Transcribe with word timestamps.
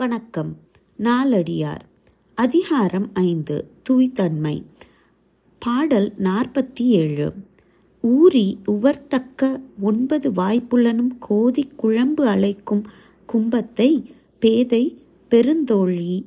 வணக்கம். 0.00 0.56
நாலடியார் 0.98 1.80
அதிகாரம் 2.34 3.10
ஐந்து. 3.12 3.70
துவித்தன்மை. 3.88 4.62
பாடல் 5.58 6.12
நாற்பத்தி 6.18 6.80
ஏழு 6.80 7.32
ஊறி 8.00 8.58
உவர்த்தக்க 8.64 9.60
ஒன்பது 9.80 10.30
வாய்ப்புள்ளனும் 10.30 11.08
கோதி 11.18 11.68
குழம்பு 11.76 12.26
அழைக்கும் 12.26 12.86
கும்பத்தை 13.32 14.04
பேதை 14.38 14.98
பெருந்தோழி. 15.30 16.24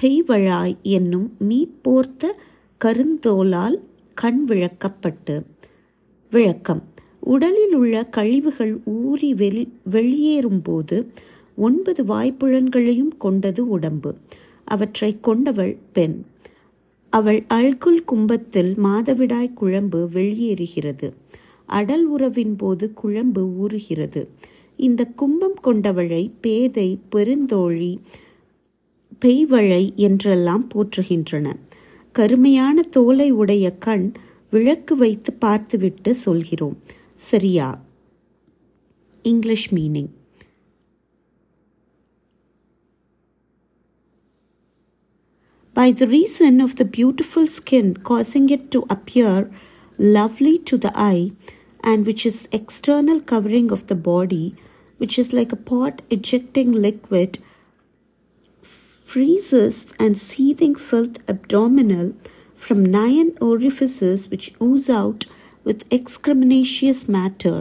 பெய்வழாய் 0.00 0.76
என்னும் 0.82 1.36
மீப்போர்த்த 1.48 2.24
கருந்தோலால் 2.84 3.78
கண் 4.14 4.44
விளக்கப்பட்டு. 4.48 5.42
விளக்கம். 6.30 6.82
உடலில் 7.20 7.74
உள்ள 7.74 8.04
கழிவுகள் 8.04 8.80
ஊறி 8.84 9.34
வெளி 9.34 9.72
வெளியேறும்போது 9.90 11.06
ஒன்பது 11.56 12.04
வாய்ப்புலன்களையும் 12.04 13.16
கொண்டது 13.18 13.68
உடம்பு. 13.68 14.14
அவற்றை 14.64 15.20
கொண்டவள் 15.20 15.76
பெண். 15.92 16.22
அவள் 17.10 17.44
அல்குல் 17.48 18.04
கும்பத்தில் 18.04 18.74
மாதவிடாய் 18.74 19.52
குழம்பு 19.52 20.08
வெளியேறுகிறது. 20.12 21.12
அடல் 21.66 22.04
உறவின் 22.04 22.56
போது 22.56 22.92
குழம்பு 22.94 23.46
ஊறுகிறது. 23.46 24.26
இந்த 24.76 25.04
கும்பம் 25.04 25.58
கொண்டவளை 25.64 26.30
பேதை 26.40 26.98
பெருந்தோழி 27.10 27.98
பெய்வழை 29.18 29.92
என்றெல்லாம் 29.96 30.70
போற்றுகின்றன. 30.74 31.54
கருமையான 32.12 32.82
தோலை 32.82 33.30
உடைய 33.30 33.76
கண் 33.78 34.12
விளக்கு 34.50 34.96
வைத்து 34.96 35.32
பார்த்துவிட்டு 35.32 36.14
சொல்கிறோம். 36.14 36.78
சரியா? 37.14 37.84
English 39.22 39.74
meaning. 39.74 40.08
By 45.82 45.90
the 45.90 46.06
reason 46.06 46.60
of 46.60 46.76
the 46.76 46.84
beautiful 46.84 47.44
skin 47.44 47.92
causing 48.08 48.48
it 48.56 48.70
to 48.70 48.80
appear 48.88 49.50
lovely 49.98 50.56
to 50.56 50.76
the 50.78 50.92
eye, 50.94 51.32
and 51.82 52.06
which 52.06 52.24
is 52.24 52.48
external 52.52 53.20
covering 53.20 53.72
of 53.72 53.88
the 53.88 53.96
body, 54.10 54.54
which 54.98 55.18
is 55.18 55.32
like 55.32 55.50
a 55.50 55.56
pot 55.70 56.00
ejecting 56.08 56.70
liquid, 56.70 57.40
freezes 58.62 59.92
and 59.98 60.16
seething 60.16 60.76
filth 60.76 61.18
abdominal 61.28 62.14
from 62.54 62.86
nine 62.86 63.32
orifices 63.40 64.30
which 64.30 64.54
ooze 64.62 64.88
out 64.88 65.26
with 65.64 65.90
excreminacious 65.90 67.08
matter. 67.08 67.60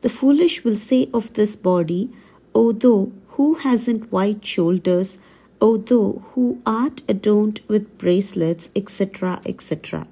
The 0.00 0.14
foolish 0.18 0.64
will 0.64 0.80
say 0.88 1.08
of 1.14 1.34
this 1.34 1.54
body, 1.54 2.10
O 2.52 2.72
thou 2.72 3.12
who 3.34 3.54
hasn't 3.66 4.10
white 4.10 4.44
shoulders, 4.44 5.18
O 5.62 5.76
thou 5.76 6.22
who 6.32 6.62
art 6.64 7.02
adorned 7.06 7.60
with 7.68 7.98
bracelets, 7.98 8.70
etc., 8.74 9.40
etc. 9.44 10.06